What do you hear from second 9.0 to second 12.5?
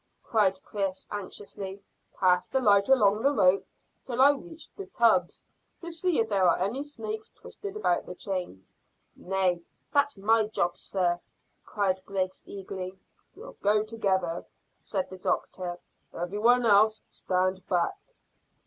"Nay, that's my job, sir," cried Griggs